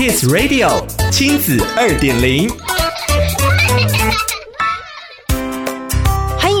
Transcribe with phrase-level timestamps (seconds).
[0.00, 2.50] Kids Radio 亲子二点零。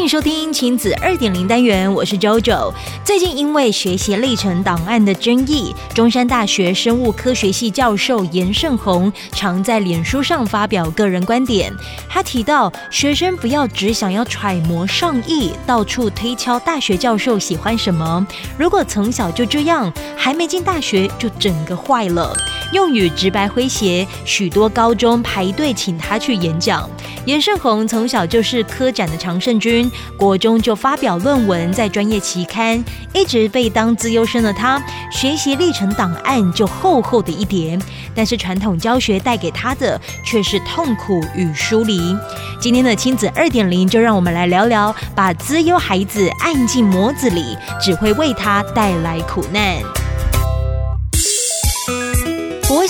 [0.06, 2.74] 收听亲子二点零单元，我是 JoJo。
[3.04, 11.72] 最近因为学习历程档案的争议，中山大学生物科学系教授严胜宏常在脸书上发表个人观点。
[12.08, 18.26] 他提到，学生不要只想要揣摩上意，到处推敲大学教授喜欢什么。
[18.58, 22.36] 如果从小就这样，还没进大学就整个坏了。
[22.72, 26.88] 用语直白诙谐，许多高中排队请他去演讲。
[27.26, 29.90] 颜胜鸿从小就是科展的常胜军。
[30.16, 37.78] 国中就发表论文，在专业期刊，一直被当资优生的他，学习历程档案就厚厚的一叠。
[38.14, 42.16] 但是传统教学带给他的却是痛苦与疏离。
[42.58, 49.99] 今天的亲子二点零，就让我们来聊聊，把资优孩子按进模子里，只会为他带来苦难。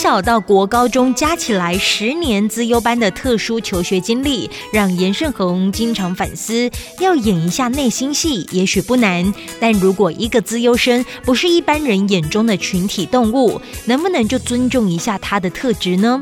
[0.01, 9.30] 小到国高中加起来十年资优班的特殊求学经历，让严胜宏经常反思：要演一下内心戏，也许不难；
[9.61, 16.19] 但如果一个资优生不是一般人眼中的群体动物，能不能就尊重一下他的特质呢？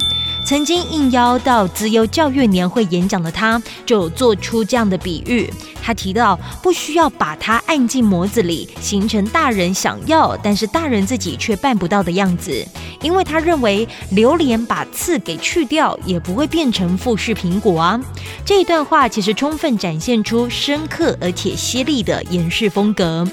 [0.49, 5.53] 曾经应邀到资优教育年会演讲的他，就做出这样的比喻。
[5.83, 12.67] 他提到，不需要把它按进模子里，形成大人想要，但是大人自己却办不到的样子。
[13.03, 18.01] 因为他认为，榴莲把刺给去掉，也不会变成富士苹果啊。
[18.43, 23.29] 这一段话其实充分展现出深刻而且犀利的颜氏风格。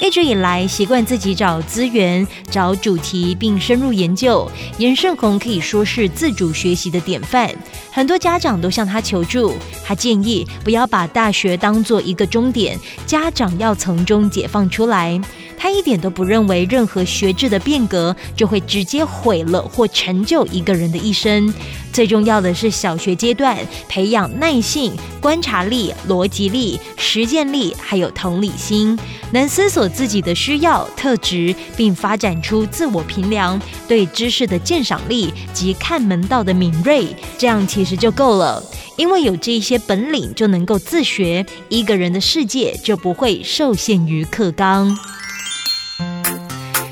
[0.00, 7.50] 一直以来，习惯自己找资源、找主题并深入研究，严胜鸿可以说是自主学习的典范。
[7.92, 15.20] 很多家长都向他求助，他建议不要把大学当做一个终点，家长要从中解放出来。
[15.58, 21.52] 他一点都不认为任何学制的变革就会直接毁了或成就一个人的一生。
[21.92, 23.56] 最重要的是小学阶段
[23.88, 28.98] 培养耐性、观察力、逻辑力、实践力，还有同理心，
[29.32, 37.06] 能思索自己的需要特质，并发展出自我评量、对知识的鉴赏力及看门道的敏锐，
[37.36, 38.62] 这样其实就够了。
[38.96, 44.96] 因为有这些本领，就能够自学，一个人的世界就不会受限于课纲。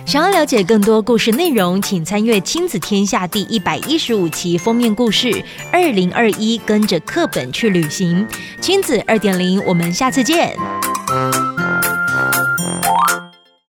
[0.08, 5.44] 想要了解更多故事内容，请参阅《亲子天下》第一百一十五期封面故事。
[5.70, 8.26] 二零二一，跟着课本去旅行，
[8.58, 10.56] 亲子二点零，我们下次见。